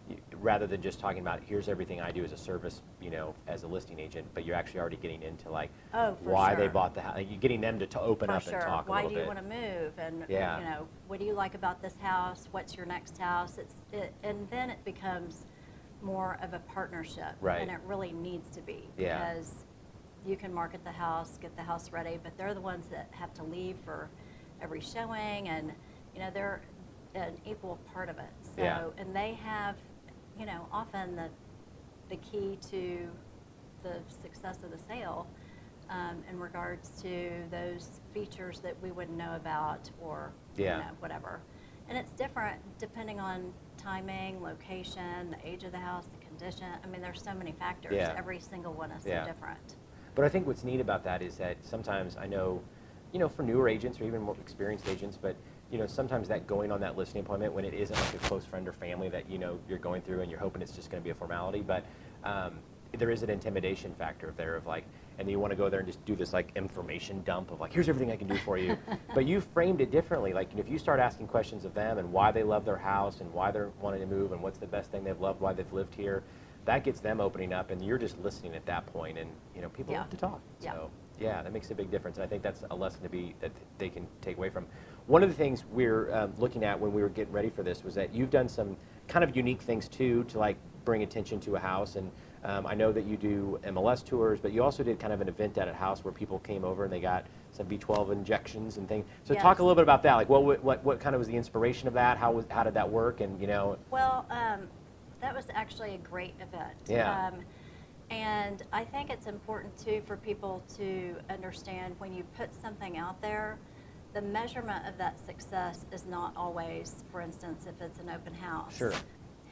you, 0.09 0.17
rather 0.39 0.67
than 0.67 0.81
just 0.81 0.99
talking 0.99 1.19
about 1.19 1.41
here's 1.45 1.67
everything 1.67 1.99
I 1.99 2.11
do 2.11 2.23
as 2.23 2.31
a 2.31 2.37
service, 2.37 2.81
you 3.01 3.09
know, 3.09 3.33
as 3.47 3.63
a 3.63 3.67
listing 3.67 3.99
agent, 3.99 4.25
but 4.33 4.45
you're 4.45 4.55
actually 4.55 4.79
already 4.79 4.97
getting 4.97 5.21
into 5.21 5.49
like 5.49 5.69
Oh, 5.93 6.15
why 6.23 6.55
they 6.55 6.67
bought 6.67 6.95
the 6.95 7.01
house. 7.01 7.19
You're 7.27 7.39
getting 7.39 7.61
them 7.61 7.77
to, 7.79 7.87
to 7.87 8.01
open 8.01 8.27
For 8.29 8.35
up 8.35 8.43
sure. 8.43 8.53
and 8.53 8.63
talk 8.63 8.87
Why 8.87 9.01
a 9.01 9.03
little 9.03 9.15
do 9.15 9.21
you 9.21 9.27
want 9.27 9.39
to 9.39 9.55
move? 9.55 9.93
And 9.97 10.25
Yeah. 10.29 10.59
you 10.59 10.65
know, 10.65 10.87
what 11.07 11.19
do 11.19 11.25
you 11.25 11.33
like 11.33 11.55
about 11.55 11.81
this 11.81 11.95
house? 12.01 12.47
What's 12.51 12.75
your 12.75 12.85
next 12.85 13.17
house? 13.17 13.57
It's 13.57 13.75
it, 13.91 14.13
and 14.23 14.47
then 14.49 14.69
it 14.69 14.83
becomes 14.85 15.45
more 16.01 16.37
of 16.41 16.53
a 16.53 16.59
partnership. 16.59 17.35
Right. 17.41 17.61
And 17.61 17.71
it 17.71 17.79
really 17.85 18.11
needs 18.13 18.49
to 18.51 18.61
be 18.61 18.87
Yeah. 18.97 19.17
because 19.17 19.65
you 20.27 20.35
can 20.35 20.53
market 20.53 20.83
the 20.83 20.91
house, 20.91 21.37
get 21.41 21.55
the 21.55 21.63
house 21.63 21.91
ready, 21.91 22.19
but 22.21 22.37
they're 22.37 22.53
the 22.53 22.61
ones 22.61 22.87
that 22.87 23.07
have 23.11 23.33
to 23.35 23.43
leave 23.43 23.77
for 23.85 24.09
every 24.61 24.81
showing, 24.81 25.47
and 25.47 25.71
you 26.13 26.19
know 26.19 26.29
they're 26.33 26.61
an 27.15 27.37
equal 27.45 27.79
part 27.93 28.09
of 28.09 28.17
it. 28.17 28.29
So 28.55 28.61
Yeah. 28.61 28.89
and 28.97 29.15
they 29.15 29.33
have, 29.35 29.77
you 30.37 30.45
know, 30.45 30.67
often 30.71 31.15
the 31.15 31.29
the 32.09 32.17
key 32.17 32.57
to 32.71 33.09
the 33.83 33.99
success 34.21 34.63
of 34.63 34.71
the 34.71 34.77
sale 34.77 35.27
um, 35.89 36.23
in 36.29 36.39
regards 36.39 36.89
to 37.01 37.31
those 37.51 38.01
features 38.13 38.59
that 38.61 38.75
we 38.81 38.91
wouldn't 38.91 39.17
know 39.17 39.35
about 39.35 39.89
or 40.01 40.33
Yeah. 40.55 40.77
you 40.77 40.83
know, 40.83 40.91
whatever. 40.99 41.41
And 41.89 41.97
it's 41.97 42.11
different 42.11 42.59
depending 42.79 43.19
on 43.19 43.53
timing, 43.77 44.41
location, 44.41 45.29
the 45.31 45.47
age 45.47 45.63
of 45.63 45.71
the 45.71 45.77
house, 45.77 46.07
the 46.07 46.25
condition. 46.25 46.67
I 46.83 46.87
mean, 46.87 47.01
there's 47.01 47.21
so 47.21 47.33
many 47.33 47.53
factors. 47.53 47.93
Yeah. 47.95 48.13
Every 48.17 48.39
single 48.39 48.73
one 48.73 48.91
is 48.91 49.05
Yeah. 49.05 49.23
so 49.23 49.31
different. 49.31 49.75
But 50.17 50.25
I 50.25 50.29
think 50.29 50.47
what's 50.47 50.63
neat 50.63 50.79
about 50.79 51.03
that 51.03 51.21
is 51.21 51.37
that 51.37 51.57
sometimes 51.61 52.17
I 52.17 52.25
know, 52.25 52.59
you 53.13 53.19
know, 53.19 53.29
for 53.29 53.43
newer 53.43 53.69
agents 53.69 54.01
or 54.01 54.05
even 54.05 54.23
more 54.23 54.35
experienced 54.41 54.89
agents, 54.89 55.15
but 55.15 55.35
you 55.69 55.77
know, 55.77 55.85
sometimes 55.85 56.27
that 56.29 56.47
going 56.47 56.71
on 56.71 56.81
that 56.81 56.97
listing 56.97 57.21
appointment 57.21 57.53
when 57.53 57.63
it 57.63 57.75
isn't 57.75 57.95
like 57.95 58.15
a 58.15 58.17
close 58.17 58.43
friend 58.43 58.67
or 58.67 58.73
family 58.73 59.09
that 59.09 59.29
you 59.29 59.37
know 59.37 59.59
you're 59.69 59.77
going 59.77 60.01
through 60.01 60.21
and 60.21 60.31
you're 60.31 60.39
hoping 60.39 60.63
it's 60.63 60.71
just 60.71 60.89
going 60.89 61.03
to 61.03 61.03
be 61.03 61.11
a 61.11 61.13
formality, 61.13 61.61
but 61.61 61.85
um, 62.23 62.53
there 62.97 63.11
is 63.11 63.21
an 63.21 63.29
intimidation 63.29 63.93
factor 63.93 64.33
there 64.37 64.55
of 64.55 64.65
like, 64.65 64.85
and 65.19 65.29
you 65.29 65.39
want 65.39 65.51
to 65.51 65.55
go 65.55 65.69
there 65.69 65.81
and 65.81 65.87
just 65.87 66.03
do 66.05 66.15
this 66.15 66.33
like 66.33 66.51
information 66.55 67.21
dump 67.23 67.51
of 67.51 67.59
like, 67.59 67.71
here's 67.71 67.87
everything 67.87 68.11
I 68.11 68.15
can 68.15 68.27
do 68.27 68.37
for 68.39 68.57
you, 68.57 68.75
but 69.13 69.27
you 69.27 69.39
framed 69.39 69.81
it 69.81 69.91
differently. 69.91 70.33
Like 70.33 70.49
if 70.57 70.67
you 70.67 70.79
start 70.79 70.99
asking 70.99 71.27
questions 71.27 71.63
of 71.63 71.75
them 71.75 71.99
and 71.99 72.11
why 72.11 72.31
they 72.31 72.41
love 72.41 72.65
their 72.65 72.77
house 72.77 73.21
and 73.21 73.31
why 73.33 73.51
they're 73.51 73.69
wanting 73.81 73.99
to 73.99 74.07
move 74.07 74.31
and 74.31 74.41
what's 74.41 74.57
the 74.57 74.65
best 74.65 74.89
thing 74.89 75.03
they've 75.03 75.21
loved, 75.21 75.41
why 75.41 75.53
they've 75.53 75.71
lived 75.71 75.93
here, 75.93 76.23
that 76.67 76.83
gets 76.83 76.99
them 76.99 77.19
opening 77.21 77.53
up, 77.53 77.71
and 77.71 77.83
you're 77.83 77.97
just 77.97 78.19
listening 78.19 78.53
at 78.53 78.65
that 78.65 78.85
point, 78.87 79.17
and 79.17 79.29
you 79.55 79.61
know, 79.61 79.69
people 79.69 79.93
Yeah. 79.93 80.01
love 80.01 80.09
to 80.11 80.17
talk. 80.17 80.41
Yeah. 80.61 80.73
So 80.73 80.91
yeah, 81.17 81.41
that 81.41 81.51
makes 81.51 81.71
a 81.71 81.75
big 81.75 81.89
difference, 81.89 82.17
and 82.17 82.25
I 82.25 82.27
think 82.27 82.43
that's 82.43 82.63
a 82.69 82.75
lesson 82.75 83.01
to 83.03 83.09
be 83.09 83.33
that 83.39 83.51
they 83.79 83.89
can 83.89 84.05
take 84.21 84.37
away 84.37 84.49
from. 84.49 84.67
One 85.07 85.23
of 85.23 85.29
the 85.29 85.35
things 85.35 85.63
we're 85.71 86.13
um, 86.13 86.33
looking 86.37 86.63
at 86.65 86.77
when 86.79 86.93
we 86.93 87.01
were 87.01 87.09
getting 87.09 87.33
ready 87.33 87.49
for 87.49 87.63
this 87.63 87.83
was 87.85 87.95
that 87.95 88.13
you've 88.13 88.29
done 88.29 88.49
some 88.49 88.75
kind 89.07 89.23
of 89.23 89.35
unique 89.35 89.61
things 89.61 89.87
too 89.87 90.25
to 90.25 90.37
like 90.37 90.57
bring 90.83 91.03
attention 91.03 91.39
to 91.39 91.55
a 91.55 91.59
house, 91.59 91.95
and 91.95 92.11
um, 92.43 92.67
I 92.67 92.75
know 92.75 92.91
that 92.91 93.05
you 93.05 93.15
do 93.15 93.59
MLS 93.63 94.03
tours, 94.05 94.39
but 94.41 94.51
you 94.51 94.61
also 94.61 94.83
did 94.83 94.99
kind 94.99 95.13
of 95.13 95.21
an 95.21 95.29
event 95.29 95.57
at 95.57 95.69
a 95.69 95.73
house 95.73 96.03
where 96.03 96.11
people 96.11 96.39
came 96.39 96.65
over 96.65 96.83
and 96.83 96.91
they 96.91 96.99
got 96.99 97.25
some 97.53 97.65
B12 97.67 98.11
injections 98.11 98.75
and 98.77 98.87
things. 98.89 99.05
So 99.23 99.33
talk 99.35 99.59
a 99.59 99.63
little 99.63 99.75
bit 99.75 99.83
about 99.83 100.03
that. 100.03 100.15
Like, 100.15 100.27
what 100.27 100.43
what 100.43 100.63
what, 100.63 100.83
what 100.83 100.99
kind 100.99 101.15
of 101.15 101.19
was 101.19 101.29
the 101.29 101.35
inspiration 101.37 101.87
of 101.87 101.93
that? 101.93 102.17
How 102.17 102.33
was 102.33 102.45
how 102.49 102.63
did 102.63 102.73
that 102.73 102.89
work? 102.91 103.21
And 103.21 103.39
you 103.39 103.47
know, 103.47 103.77
Well, 103.89 104.25
um, 104.29 104.67
that 105.21 105.35
was 105.35 105.45
actually 105.53 105.95
a 105.95 105.99
great 105.99 106.35
event. 106.41 106.77
Yeah. 106.87 107.27
Um, 107.27 107.39
and 108.09 108.63
I 108.71 108.85
think 108.85 109.09
it's 109.09 109.27
important 109.27 109.77
too 109.77 110.01
for 110.05 110.15
people 110.15 110.63
to 110.77 111.15
understand 111.29 111.95
when 111.97 112.13
you 112.13 112.23
put 112.37 112.53
something 112.55 112.97
out 112.97 113.21
there 113.21 113.57
the 114.17 114.21
measurement 114.21 114.83
of 114.87 114.97
that 114.97 115.23
success 115.25 115.85
is 115.91 116.07
not 116.07 116.33
always, 116.35 117.03
for 117.11 117.21
instance, 117.21 117.67
if 117.67 117.79
it's 117.81 117.99
an 117.99 118.09
open 118.09 118.33
house. 118.33 118.75
Sure. 118.75 118.93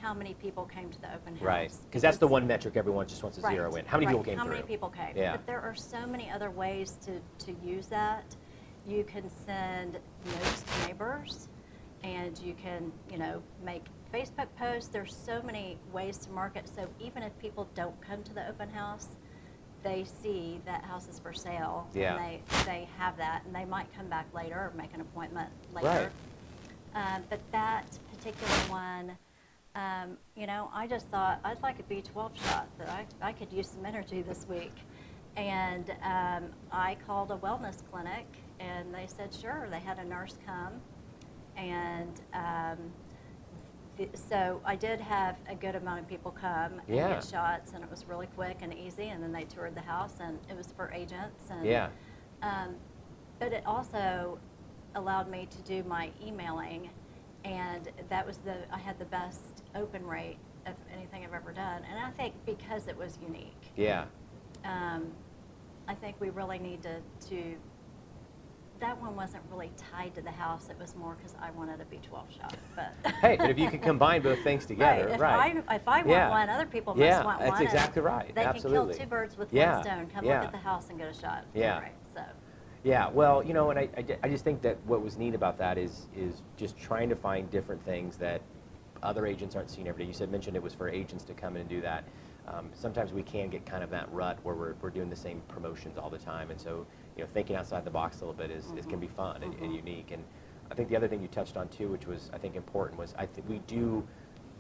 How 0.02 0.12
many 0.12 0.34
people 0.34 0.66
came 0.66 0.90
to 0.92 1.02
the 1.02 1.14
open 1.14 1.36
house? 1.36 1.44
Right, 1.44 1.72
because 1.86 2.02
that's 2.02 2.18
the 2.18 2.28
one 2.28 2.48
metric 2.48 2.76
everyone 2.76 3.08
just 3.08 3.22
wants 3.22 3.38
to 3.38 3.44
zero 3.48 3.70
Right, 3.70 3.84
in. 3.84 3.86
How 3.86 3.98
many 3.98 4.08
people 4.08 4.24
came 4.24 4.38
How 4.38 4.46
through? 4.46 4.56
many 4.56 4.68
people 4.68 4.90
came? 4.90 5.16
Yeah. 5.16 5.34
But 5.34 5.46
there 5.46 5.62
are 5.62 5.76
so 5.76 6.08
many 6.08 6.32
other 6.32 6.50
ways 6.50 6.98
to, 7.06 7.20
to 7.46 7.56
use 7.64 7.86
that. 7.88 8.36
You 8.88 9.04
can 9.04 9.30
send 9.46 10.00
notes 10.26 10.64
to 10.64 10.88
neighbors, 10.88 11.48
and 12.04 12.38
you 12.40 12.56
can, 12.56 12.92
you 13.12 13.20
know, 13.20 13.44
make 13.64 13.86
Facebook 14.14 14.48
posts. 14.58 14.90
There's 14.90 15.16
so 15.16 15.42
many 15.42 15.78
ways 15.92 16.18
to 16.20 16.30
market. 16.32 16.70
So 16.74 16.88
even 17.00 17.24
if 17.24 17.38
people 17.40 17.68
don't 17.76 18.00
come 18.02 18.24
to 18.24 18.34
the 18.34 18.48
open 18.48 18.70
house, 18.70 19.08
they 19.84 20.04
see 20.04 20.60
that 20.66 20.84
house 20.84 21.08
is 21.08 21.20
for 21.20 21.34
sale. 21.34 21.88
Yeah. 21.94 22.16
And 22.16 22.26
they, 22.26 22.42
they 22.66 22.90
have 22.98 23.18
that, 23.18 23.44
and 23.46 23.56
they 23.56 23.66
might 23.66 23.88
come 23.96 24.08
back 24.08 24.26
later 24.34 24.56
or 24.56 24.74
make 24.76 24.94
an 24.94 25.02
appointment 25.02 25.50
later. 25.74 25.88
Right. 25.88 26.10
Um, 26.96 27.24
but 27.30 27.40
that 27.52 27.86
particular 28.12 28.54
one, 28.70 29.18
um, 29.76 30.18
you 30.36 30.48
know, 30.48 30.70
I 30.74 30.88
just 30.88 31.08
thought 31.10 31.40
I'd 31.44 31.62
like 31.62 31.80
a 31.80 31.84
B12 31.84 32.32
shot. 32.36 32.68
That 32.80 32.90
I, 32.90 33.06
I 33.22 33.34
could 33.34 33.52
use 33.52 33.70
some 33.70 33.86
energy 33.86 34.22
this 34.22 34.48
week, 34.50 34.74
and 35.36 35.92
um, 36.02 36.46
I 36.72 36.98
called 37.06 37.32
a 37.32 37.38
wellness 37.38 37.78
clinic, 37.92 38.26
and 38.60 38.94
they 38.94 39.08
said 39.08 39.34
sure. 39.34 39.68
They 39.70 39.82
had 39.82 40.00
a 40.00 40.06
nurse 40.06 40.38
come, 40.46 40.74
and 41.58 42.22
um, 42.34 42.78
so 44.14 44.62
I 44.66 44.76
did 44.76 45.00
have 45.00 45.38
a 45.50 45.56
good 45.56 45.76
amount 45.76 46.02
of 46.02 46.08
people 46.08 46.32
come 46.32 46.80
and 46.88 46.96
Yeah. 46.96 47.16
get 47.16 47.24
shots, 47.24 47.74
and 47.74 47.84
it 47.84 47.90
was 47.90 48.08
really 48.08 48.28
quick 48.28 48.58
and 48.62 48.74
easy. 48.74 49.10
And 49.10 49.22
then 49.24 49.32
they 49.32 49.44
toured 49.46 49.76
the 49.76 49.82
house, 49.82 50.20
and 50.20 50.40
it 50.50 50.56
was 50.58 50.68
for 50.72 50.92
agents. 50.92 51.50
And, 51.50 51.66
Yeah. 51.66 51.90
Um, 52.42 52.76
but 53.40 53.54
it 53.54 53.66
also 53.66 54.38
allowed 54.96 55.30
me 55.30 55.48
to 55.48 55.62
do 55.64 55.84
my 55.84 56.12
emailing, 56.22 56.90
and 57.44 57.90
that 58.10 58.26
was 58.26 58.38
the 58.40 58.56
I 58.72 58.78
had 58.78 58.98
the 59.00 59.06
best 59.06 59.64
open 59.76 60.06
rate 60.06 60.38
of 60.66 60.74
anything 60.94 61.24
I've 61.24 61.34
ever 61.34 61.52
done. 61.52 61.84
And 61.90 62.00
I 62.00 62.12
think 62.12 62.34
because 62.46 62.88
it 62.88 62.98
was 62.98 63.18
unique, 63.22 63.72
Yeah. 63.76 64.06
um, 64.64 65.12
I 65.88 65.94
think 65.96 66.20
we 66.20 66.30
really 66.30 66.60
need 66.60 66.82
to, 66.84 67.02
to. 67.30 67.56
That 68.82 69.02
one 69.02 69.16
wasn't 69.16 69.44
really 69.50 69.72
tied 69.78 70.14
to 70.16 70.22
the 70.22 70.32
house. 70.32 70.70
It 70.70 70.78
was 70.80 70.96
more 70.96 71.16
because 71.16 71.34
I 71.42 71.50
wanted 71.52 71.80
a 71.80 71.86
B12 71.86 72.30
shot. 72.38 72.58
But 72.76 72.94
Hey, 73.22 73.38
but 73.38 73.50
if 73.50 73.58
you 73.58 73.70
can 73.70 73.80
combine 73.80 74.22
both 74.22 74.44
things 74.44 74.66
together, 74.68 75.08
right. 75.08 75.20
right? 75.20 75.56
If 75.58 75.70
I, 75.70 75.76
if 75.76 75.88
I 75.88 75.98
want 76.00 76.10
Yeah. 76.10 76.30
one, 76.30 76.50
other 76.50 76.66
people 76.66 76.94
Yeah, 76.98 77.12
must 77.16 77.26
want 77.26 77.40
that's 77.40 77.50
one. 77.52 77.62
and 77.62 77.68
exactly 77.68 78.02
right. 78.02 78.36
They 78.36 78.42
Absolutely. 78.42 78.80
can 78.96 78.98
kill 78.98 79.06
two 79.06 79.10
birds 79.10 79.38
with 79.38 79.54
Yeah, 79.54 79.76
one 79.76 79.84
stone. 79.84 80.08
Come 80.14 80.26
yeah. 80.26 80.40
look 80.40 80.46
at 80.48 80.52
the 80.52 80.58
house 80.58 80.90
and 80.90 81.00
get 81.00 81.08
a 81.08 81.14
shot. 81.14 81.46
Yeah. 81.54 81.80
Right. 81.80 81.94
So. 82.14 82.22
Yeah, 82.84 83.10
well, 83.10 83.44
you 83.44 83.54
know, 83.54 83.70
and 83.72 83.80
I, 83.80 83.90
I, 83.98 84.06
I 84.24 84.30
just 84.30 84.44
think 84.44 84.62
that 84.62 84.78
what 84.86 85.02
was 85.02 85.18
neat 85.18 85.34
about 85.34 85.58
that 85.58 85.78
is 85.78 86.06
is 86.16 86.42
just 86.58 86.78
trying 86.78 87.10
to 87.10 87.16
find 87.16 87.50
different 87.50 87.84
things 87.84 88.18
that 88.18 88.42
other 89.02 89.26
agents 89.26 89.56
aren't 89.56 89.72
seeing 89.72 89.88
every 89.88 90.04
day. 90.04 90.08
You 90.08 90.14
said 90.14 90.32
mentioned 90.32 90.56
it 90.56 90.62
was 90.62 90.74
for 90.74 90.90
agents 90.90 91.24
to 91.26 91.34
come 91.34 91.56
in 91.56 91.62
and 91.62 91.70
do 91.70 91.82
that. 91.82 92.04
Um, 92.48 92.70
sometimes 92.76 93.12
we 93.12 93.24
can 93.24 93.50
get 93.50 93.66
kind 93.66 93.84
of 93.84 93.90
that 93.90 94.12
rut 94.12 94.38
where 94.44 94.54
we're, 94.54 94.74
we're 94.82 94.92
doing 94.92 95.10
the 95.10 95.16
same 95.16 95.42
promotions 95.48 95.98
all 95.98 96.12
the 96.12 96.20
time, 96.20 96.52
and 96.52 96.62
so 96.62 96.86
you 97.16 97.24
know, 97.24 97.30
thinking 97.34 97.56
outside 97.56 97.86
the 97.86 97.92
box 97.92 98.18
a 98.18 98.26
little 98.26 98.34
bit 98.34 98.52
is, 98.52 98.72
is 98.78 98.86
can 98.86 99.00
be 99.00 99.08
fun 99.08 99.42
and, 99.44 99.54
and 99.56 99.72
Mhm. 99.72 99.76
unique. 99.76 100.12
And 100.12 100.24
I 100.70 100.76
think 100.76 100.90
the 100.90 100.96
other 100.96 101.08
thing 101.08 101.22
you 101.22 101.28
touched 101.28 101.58
on 101.58 101.68
too, 101.70 101.90
which 101.90 102.08
was 102.08 102.30
I 102.34 102.38
think 102.38 102.56
important, 102.56 103.00
was 103.00 103.14
I 103.18 103.26
think 103.26 103.48
we 103.48 103.60
do 103.60 104.06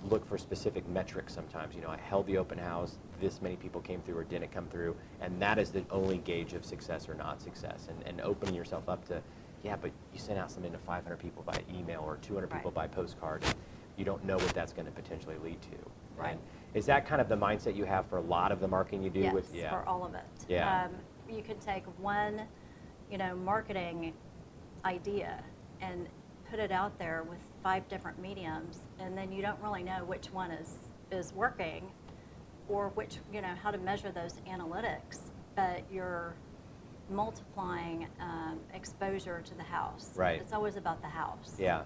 look 0.03 0.25
for 0.25 0.37
specific 0.37 0.87
metrics 0.87 1.33
sometimes. 1.33 1.75
You 1.75 1.81
know, 1.81 1.89
I 1.89 1.97
held 1.97 2.27
the 2.27 2.37
open 2.37 2.57
house, 2.57 2.97
this 3.19 3.41
many 3.41 3.55
people 3.55 3.81
came 3.81 4.01
through 4.01 4.17
or 4.17 4.23
didn't 4.23 4.51
come 4.51 4.67
through, 4.67 4.95
and 5.19 5.41
that 5.41 5.57
is 5.57 5.71
the 5.71 5.83
only 5.89 6.19
gauge 6.19 6.53
of 6.53 6.63
success 6.63 7.09
or 7.09 7.15
not 7.15 7.41
success. 7.41 7.87
And, 7.89 8.03
and 8.07 8.21
opening 8.21 8.53
yourself 8.53 8.87
up 8.87 9.05
to, 9.07 9.21
yeah, 9.63 9.75
but 9.75 9.91
you 10.13 10.19
sent 10.19 10.37
out 10.37 10.51
something 10.51 10.71
to 10.71 10.77
500 10.77 11.17
people 11.17 11.43
by 11.43 11.59
email 11.73 12.01
or 12.05 12.17
200 12.17 12.49
people 12.51 12.71
by 12.71 12.87
postcard, 12.87 13.43
and 13.45 13.55
you 13.97 14.05
don't 14.05 14.23
know 14.23 14.35
what 14.37 14.49
that's 14.49 14.73
going 14.73 14.85
to 14.85 14.91
potentially 14.91 15.37
lead 15.43 15.59
to. 15.63 15.77
Right. 16.17 16.31
And 16.31 16.39
is 16.75 16.85
that 16.85 17.07
kind 17.07 17.19
of 17.19 17.27
the 17.27 17.37
mindset 17.37 17.75
you 17.75 17.85
have 17.85 18.05
for 18.05 18.17
a 18.17 18.21
lot 18.21 18.51
of 18.51 18.59
the 18.59 18.67
marketing 18.67 19.01
you 19.01 19.09
do 19.09 19.21
yes, 19.21 19.33
with? 19.33 19.55
Yeah. 19.55 19.71
for 19.71 19.87
all 19.87 20.05
of 20.05 20.13
it. 20.13 20.23
Yeah. 20.47 20.83
Um, 20.83 20.91
you 21.35 21.43
could 21.43 21.59
take 21.61 21.83
one, 21.99 22.41
you 23.11 23.17
know, 23.17 23.35
marketing 23.35 24.13
idea 24.83 25.43
and 25.81 26.07
put 26.49 26.59
it 26.59 26.71
out 26.71 26.97
there 26.97 27.23
with 27.29 27.39
five 27.63 27.87
different 27.89 28.19
mediums, 28.19 28.79
and 28.99 29.17
then 29.17 29.31
you 29.31 29.41
don't 29.41 29.59
really 29.61 29.83
know 29.83 30.03
which 30.05 30.27
one 30.31 30.51
is 30.51 30.77
is 31.11 31.33
working, 31.33 31.83
or 32.69 32.89
which 32.89 33.17
you 33.33 33.41
know 33.41 33.53
how 33.61 33.71
to 33.71 33.77
measure 33.77 34.11
those 34.11 34.35
analytics. 34.47 35.31
But 35.55 35.83
you're 35.91 36.35
multiplying 37.09 38.07
um, 38.19 38.59
exposure 38.73 39.41
to 39.45 39.55
the 39.55 39.63
house. 39.63 40.11
Right. 40.15 40.41
It's 40.41 40.53
always 40.53 40.75
about 40.75 41.01
the 41.01 41.07
house. 41.07 41.55
Yeah. 41.59 41.83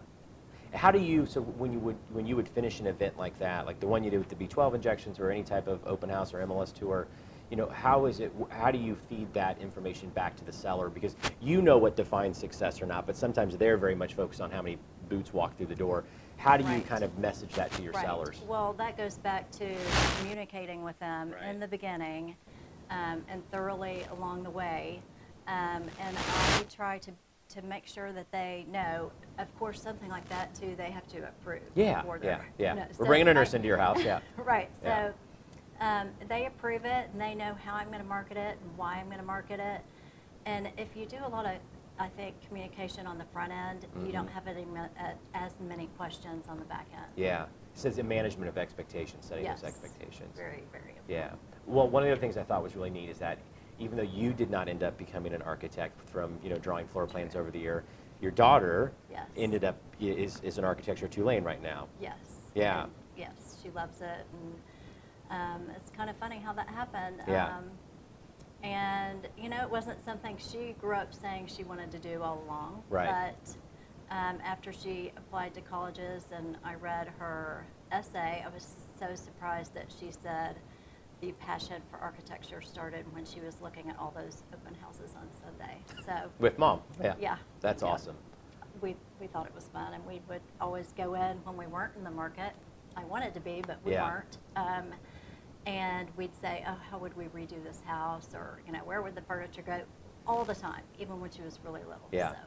How 0.74 0.92
do 0.92 1.00
you, 1.00 1.26
so 1.26 1.42
when 1.42 1.74
you 1.74 1.80
would, 1.80 1.98
when 2.12 2.26
you 2.26 2.36
would 2.36 2.48
finish 2.48 2.80
an 2.80 2.88
event 2.88 3.18
like 3.18 3.38
that, 3.40 3.66
like 3.66 3.80
the 3.80 3.88
one 3.88 4.04
you 4.04 4.12
did 4.12 4.20
with 4.20 4.30
the 4.30 4.36
B12 4.36 4.76
injections 4.76 5.20
or 5.20 5.32
any 5.32 5.44
type 5.44 5.68
of 5.68 5.80
open 5.86 6.10
house 6.10 6.34
or 6.34 6.40
MLS 6.46 6.74
tour, 6.74 7.08
you 7.50 7.58
know, 7.58 7.68
how 7.70 8.06
is 8.06 8.20
it, 8.20 8.32
how 8.50 8.70
do 8.72 8.78
you 8.78 8.96
feed 9.10 9.32
that 9.34 9.60
information 9.60 10.10
back 10.10 10.36
to 10.38 10.44
the 10.46 10.52
seller? 10.54 10.90
Because 10.90 11.16
you 11.42 11.62
know 11.62 11.78
what 11.78 11.96
defines 11.96 12.38
success 12.38 12.82
or 12.82 12.86
not, 12.86 13.08
but 13.08 13.16
sometimes 13.18 13.58
they're 13.58 13.78
very 13.78 13.96
much 13.96 14.14
focused 14.14 14.42
on 14.42 14.52
how 14.52 14.62
many 14.62 14.78
boots 15.10 15.34
walk 15.34 15.58
through 15.58 15.66
the 15.68 15.76
door. 15.76 16.04
How 16.38 16.56
do 16.58 16.72
you 16.74 16.82
kind 16.82 17.04
of 17.04 17.18
message 17.18 17.54
that 17.56 17.72
to 17.74 17.82
your 17.82 17.92
Right. 17.94 18.06
sellers? 18.06 18.42
Well, 18.48 18.74
that 18.74 18.96
goes 18.98 19.18
back 19.18 19.50
to 19.52 19.76
communicating 20.20 20.84
with 20.84 20.98
them 21.00 21.32
Right. 21.32 21.50
in 21.50 21.60
the 21.60 21.68
beginning 21.68 22.36
um, 22.92 23.24
and 23.28 23.44
thoroughly 23.52 24.06
along 24.12 24.44
the 24.44 24.50
way. 24.50 25.02
Um, 25.48 25.84
and 26.00 26.18
I 26.18 26.64
try 26.74 27.00
to, 27.00 27.12
to 27.56 27.62
make 27.64 27.88
sure 27.88 28.14
that 28.14 28.32
they 28.32 28.66
know, 28.72 29.12
of 29.40 29.54
course, 29.58 29.82
something 29.82 30.10
like 30.10 30.28
that 30.30 30.54
too, 30.54 30.76
they 30.78 30.92
have 30.92 31.08
to 31.08 31.28
approve. 31.28 31.62
Yeah, 31.76 32.02
before 32.02 32.20
yeah, 32.24 32.42
yeah. 32.60 32.74
you 32.76 32.80
know, 32.82 32.86
We're 32.90 32.94
so 32.94 33.06
bringing 33.06 33.28
a 33.28 33.34
nurse 33.34 33.54
I- 33.54 33.58
into 33.58 33.68
your 33.68 33.78
house, 33.78 34.02
yeah. 34.04 34.20
Right, 34.38 34.70
Yeah. 34.84 35.12
Um, 35.80 36.10
they 36.28 36.46
approve 36.46 36.86
it 36.86 37.10
and 37.12 37.20
they 37.22 37.36
know 37.36 37.56
how 37.64 37.74
I'm 37.76 37.88
going 37.88 38.00
to 38.00 38.08
market 38.08 38.38
it 38.38 38.58
and 38.62 38.78
why 38.78 38.96
I'm 38.98 39.06
going 39.08 39.20
to 39.20 39.24
market 39.26 39.60
it. 39.60 39.82
And 40.46 40.70
if 40.78 40.96
you 40.96 41.06
do 41.06 41.18
a 41.26 41.30
lot 41.30 41.46
of, 41.46 41.54
I 41.98 42.08
think, 42.10 42.36
communication 42.48 43.06
on 43.06 43.18
the 43.18 43.26
front 43.26 43.52
end, 43.52 43.86
you 44.06 44.12
don't 44.12 44.28
Mhm. 44.28 44.32
have 44.32 44.48
any, 44.48 44.66
uh, 44.78 45.12
as 45.34 45.60
many 45.60 45.88
questions 45.98 46.48
on 46.48 46.58
the 46.60 46.66
back 46.66 46.88
end. 46.94 47.06
Yeah. 47.16 47.44
It 47.44 47.50
says 47.74 47.98
in 47.98 48.08
management 48.08 48.50
of 48.50 48.58
expectations, 48.58 49.26
setting 49.26 49.46
Yes. 49.46 49.62
those 49.62 49.70
expectations. 49.70 50.36
Very, 50.36 50.64
very. 50.72 50.90
important. 50.90 51.10
Yeah. 51.10 51.34
Well, 51.66 51.88
one 51.88 52.04
of 52.04 52.08
the 52.08 52.12
other 52.14 52.22
things 52.22 52.36
I 52.38 52.44
thought 52.44 52.64
was 52.64 52.76
really 52.76 52.90
neat 52.90 53.10
is 53.10 53.20
that 53.20 53.38
even 53.78 53.96
though 53.96 54.04
you 54.04 54.34
did 54.34 54.50
not 54.50 54.68
end 54.68 54.84
up 54.84 54.98
becoming 54.98 55.34
an 55.34 55.42
architect 55.44 56.02
from 56.10 56.38
you 56.44 56.50
know 56.50 56.58
drawing 56.58 56.88
floor 56.88 57.06
plans 57.08 57.36
over 57.36 57.52
the 57.52 57.60
year, 57.60 57.84
your 58.22 58.32
daughter 58.32 58.92
Yes. 59.10 59.30
ended 59.38 59.64
up 59.64 59.78
is, 60.02 60.42
is 60.42 60.58
an 60.58 60.66
architecture 60.66 61.06
at 61.06 61.12
Tulane 61.12 61.44
right 61.44 61.62
now. 61.62 61.88
Yes. 62.02 62.18
Yeah. 62.56 62.84
and 62.84 62.92
Yes, 63.16 63.58
she 63.62 63.70
loves 63.72 64.02
it, 64.02 64.26
and 64.34 64.62
um, 65.30 65.68
it's 65.76 65.92
kind 65.92 66.10
of 66.10 66.16
funny 66.18 66.38
how 66.38 66.54
that 66.54 66.68
happened. 66.70 67.22
Yeah. 67.28 67.58
Um, 67.58 67.66
and 68.64 69.28
you 69.42 69.50
know, 69.50 69.62
it 69.62 69.70
wasn't 69.70 70.04
something 70.04 70.38
she 70.38 70.76
grew 70.82 70.96
up 70.96 71.14
saying 71.14 71.48
she 71.48 71.64
wanted 71.64 71.92
to 71.92 72.00
do 72.00 72.22
all 72.22 72.44
along. 72.46 72.84
Right. 72.90 73.34
But 73.40 73.56
um, 74.16 74.40
after 74.44 74.74
she 74.74 75.12
applied 75.16 75.54
to 75.54 75.62
colleges 75.62 76.26
and 76.36 76.58
I 76.64 76.76
read 76.76 77.08
her 77.20 77.66
essay, 77.92 78.44
I 78.46 78.50
was 78.54 78.68
so 79.00 79.16
surprised 79.16 79.74
that 79.76 79.86
she 80.00 80.10
said 80.12 80.56
the 81.22 81.32
passion 81.34 81.82
for 81.92 81.98
architecture 81.98 82.62
started 82.62 83.06
when 83.14 83.26
she 83.26 83.40
was 83.40 83.62
looking 83.62 83.90
at 83.90 83.98
all 84.00 84.14
those 84.16 84.44
open 84.54 84.74
houses 84.82 85.12
on 85.16 85.28
Sunday. 85.44 85.78
So 86.06 86.30
With 86.40 86.58
mom. 86.58 86.82
Yeah. 87.02 87.16
Yeah. 87.20 87.38
That's 87.62 87.84
Yeah. 87.84 87.90
awesome. 87.90 88.16
we, 88.82 88.96
we 89.20 89.28
thought 89.28 89.46
it 89.46 89.56
was 89.56 89.66
fun, 89.74 89.94
and 89.94 90.06
we 90.06 90.22
would 90.30 90.42
always 90.62 90.94
go 90.96 91.14
in 91.16 91.38
when 91.44 91.58
we 91.58 91.68
weren't 91.68 91.92
in 91.98 92.04
the 92.04 92.12
market. 92.12 92.54
I 92.96 93.04
wanted 93.06 93.34
to 93.34 93.40
be, 93.42 93.62
but 93.66 93.78
we 93.84 93.92
Yeah. 93.94 94.04
weren't. 94.04 94.38
Um, 94.56 94.94
and 95.66 96.08
we'd 96.18 96.36
say, 96.36 96.64
oh, 96.68 96.78
how 96.90 96.98
would 96.98 97.16
we 97.16 97.26
redo 97.26 97.62
this 97.64 97.82
house? 97.86 98.30
Or, 98.34 98.62
you 98.66 98.74
know, 98.74 98.80
where 98.80 99.02
would 99.02 99.16
the 99.16 99.22
furniture 99.22 99.62
go? 99.62 99.82
All 100.28 100.44
the 100.44 100.56
time, 100.56 100.84
even 101.00 101.20
when 101.20 101.32
she 101.32 101.42
was 101.42 101.60
really 101.64 101.82
little. 101.82 102.08
Yeah. 102.12 102.32
So, 102.32 102.38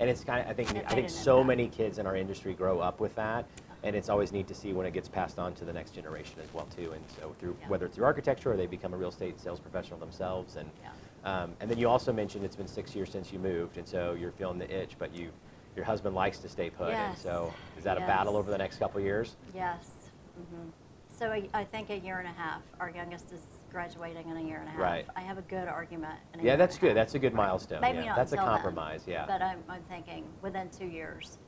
And 0.00 0.08
it's 0.10 0.24
kind 0.24 0.40
of 0.40 0.48
I 0.48 0.52
think 0.54 0.70
I 0.86 0.94
think 0.94 1.10
so 1.10 1.38
impact. 1.38 1.46
many 1.48 1.68
kids 1.68 1.98
in 1.98 2.06
our 2.06 2.16
industry 2.16 2.54
grow 2.54 2.80
up 2.80 3.00
with 3.00 3.14
that. 3.16 3.46
And 3.82 3.94
it's 3.94 4.08
always 4.08 4.32
neat 4.32 4.48
to 4.48 4.54
see 4.54 4.72
when 4.72 4.86
it 4.86 4.92
gets 4.94 5.08
passed 5.08 5.38
on 5.38 5.54
to 5.54 5.64
the 5.64 5.72
next 5.72 5.92
generation 5.92 6.40
as 6.42 6.52
well 6.54 6.66
too. 6.74 6.92
And 6.92 7.04
so 7.08 7.34
through 7.38 7.56
Yeah. 7.60 7.68
whether 7.68 7.86
it's 7.86 7.96
through 7.96 8.06
architecture 8.06 8.52
or 8.52 8.56
they 8.56 8.66
become 8.66 8.94
a 8.94 8.96
real 8.96 9.10
estate 9.10 9.38
sales 9.38 9.60
professional 9.60 9.98
themselves. 10.00 10.56
And 10.56 10.70
Yeah. 10.82 10.90
um, 11.42 11.54
and 11.60 11.70
then 11.70 11.78
you 11.78 11.88
also 11.88 12.12
mentioned 12.12 12.44
it's 12.44 12.56
been 12.56 12.68
six 12.68 12.94
years 12.96 13.10
since 13.10 13.32
you 13.32 13.38
moved, 13.38 13.78
and 13.78 13.86
so 13.86 14.14
you're 14.14 14.32
feeling 14.32 14.58
the 14.58 14.70
itch, 14.72 14.96
but 14.98 15.14
you 15.14 15.30
your 15.76 15.84
husband 15.84 16.14
likes 16.14 16.38
to 16.38 16.48
stay 16.48 16.70
put. 16.70 16.94
And 16.94 17.16
so 17.18 17.52
is 17.76 17.84
that 17.84 17.96
a 17.98 18.00
battle 18.00 18.36
over 18.36 18.50
the 18.50 18.58
next 18.58 18.78
couple 18.78 18.98
of 18.98 19.04
years? 19.04 19.36
yes. 19.54 19.88
hmm 20.34 20.68
So 21.16 21.30
I, 21.30 21.48
I 21.54 21.64
think 21.64 21.88
a 21.88 21.96
year 21.96 22.18
and 22.18 22.28
a 22.28 22.32
half. 22.32 22.60
Our 22.78 22.90
youngest 22.90 23.32
is 23.32 23.40
graduating 23.72 24.28
in 24.28 24.36
a 24.36 24.42
year 24.42 24.58
and 24.58 24.68
a 24.68 24.72
half. 24.72 24.80
Right. 24.80 25.06
I 25.16 25.22
have 25.22 25.38
a 25.38 25.42
good 25.42 25.66
argument 25.66 26.14
in 26.34 26.40
a 26.40 26.42
Yeah, 26.42 26.50
year 26.50 26.56
that's 26.58 26.76
a 26.76 26.80
good. 26.80 26.88
half. 26.88 26.94
That's 26.96 27.14
a 27.14 27.18
good 27.18 27.32
milestone. 27.32 27.80
Maybe 27.80 27.98
yeah. 27.98 28.08
not 28.08 28.16
That's 28.16 28.32
a 28.32 28.34
until 28.36 28.46
then, 28.52 28.54
compromise. 28.54 29.02
yeah. 29.06 29.24
But 29.26 29.40
I'm, 29.40 29.62
I'm 29.66 29.82
thinking 29.88 30.24
within 30.42 30.68
two 30.68 30.84
years, 30.86 31.38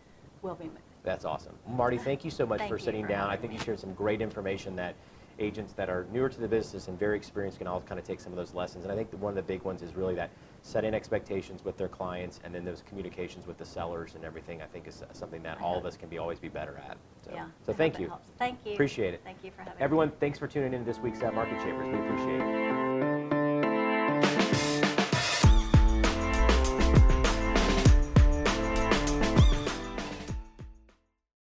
we'll 0.41 0.55
be 0.55 0.65
moving. 0.65 0.81
That's 1.03 1.27
awesome. 1.27 1.55
Marti, 1.69 1.99
thank 1.99 2.25
you 2.25 2.31
so 2.31 2.47
much 2.47 2.67
for 2.67 2.79
sitting 2.79 3.03
for 3.03 3.09
down. 3.09 3.29
I 3.29 3.37
think 3.37 3.53
you 3.53 3.59
shared 3.59 3.79
some 3.79 3.93
great 3.93 4.23
information 4.23 4.75
that 4.77 4.95
agents 5.39 5.73
that 5.75 5.89
are 5.89 6.07
newer 6.13 6.29
to 6.29 6.41
the 6.41 6.49
business 6.49 6.89
and 6.89 6.99
very 6.99 7.17
experienced 7.17 7.59
can 7.59 7.67
all 7.67 7.81
kind 7.83 7.99
of 7.99 8.07
take 8.07 8.21
some 8.21 8.33
of 8.33 8.37
those 8.37 8.55
lessons. 8.55 8.85
And 8.85 8.93
I 8.93 8.97
think 8.97 9.13
one 9.21 9.31
of 9.31 9.37
the 9.37 9.43
big 9.43 9.63
ones 9.63 9.83
is 9.83 9.95
really 9.95 10.15
that 10.17 10.31
setting 10.63 10.95
expectations 10.95 11.65
with 11.65 11.77
their 11.77 11.89
clients 11.89 12.41
and 12.45 12.55
then 12.55 12.65
those 12.65 12.83
communications 12.89 13.47
with 13.47 13.59
the 13.59 13.65
sellers 13.65 14.15
and 14.15 14.25
everything, 14.25 14.61
I 14.63 14.67
think 14.67 14.87
is 14.87 15.03
uh, 15.03 15.13
something 15.13 15.43
that 15.43 15.61
all 15.61 15.79
of 15.79 15.87
us 15.87 15.97
can 15.97 16.09
be, 16.09 16.19
always 16.19 16.39
be 16.39 16.49
better 16.49 16.77
at. 16.89 16.97
So, 17.25 17.33
Yeah. 17.33 17.47
So 17.65 17.73
thank 17.73 17.99
you. 17.99 18.13
Thank 18.39 18.59
you. 18.65 18.73
Appreciate 18.73 19.15
it. 19.15 19.21
Thank 19.25 19.45
you 19.45 19.51
for 19.51 19.63
having 19.63 19.79
me. 19.79 19.85
Everyone, 19.85 20.11
thanks 20.21 20.39
for 20.39 20.47
tuning 20.47 20.75
in 20.75 20.81
to 20.81 20.87
this 20.87 20.99
week's 20.99 21.23
at 21.23 21.35
Market 21.35 21.61
Shapers. 21.63 21.89
We 21.89 21.99
appreciate 21.99 22.41
it. 22.41 22.88